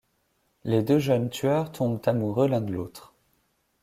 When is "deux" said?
0.81-0.97